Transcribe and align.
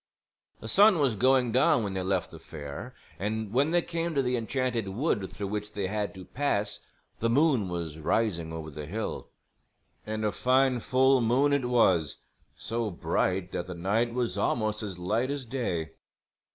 The 0.61 0.67
sun 0.67 0.97
was 0.97 1.15
going 1.15 1.51
down 1.51 1.83
when 1.83 1.93
they 1.93 2.01
left 2.01 2.31
the 2.31 2.39
fair 2.39 2.95
and 3.19 3.53
when 3.53 3.69
they 3.69 3.83
came 3.83 4.15
to 4.15 4.23
the 4.23 4.35
Enchanted 4.35 4.87
Wood 4.87 5.29
through 5.31 5.49
which 5.49 5.73
they 5.73 5.85
had 5.85 6.15
to 6.15 6.25
pass 6.25 6.79
the 7.19 7.29
moon 7.29 7.69
was 7.69 7.99
rising 7.99 8.51
over 8.51 8.71
the 8.71 8.87
hill. 8.87 9.29
And 10.03 10.25
a 10.25 10.31
fine 10.31 10.79
full 10.79 11.21
moon 11.21 11.53
it 11.53 11.65
was, 11.65 12.17
so 12.55 12.89
bright 12.89 13.51
that 13.51 13.67
the 13.67 13.75
night 13.75 14.11
was 14.11 14.39
almost 14.39 14.81
as 14.81 14.97
light 14.97 15.29
as 15.29 15.45
day. 15.45 15.91